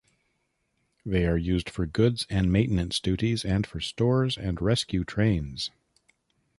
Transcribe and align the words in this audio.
They 1.05 1.27
are 1.27 1.37
used 1.37 1.69
for 1.69 1.85
goods 1.85 2.25
and 2.27 2.51
maintenance 2.51 2.99
duties 2.99 3.45
and 3.45 3.67
for 3.67 3.79
stores 3.79 4.35
and 4.35 4.59
rescue 4.59 5.03
trains. 5.03 5.69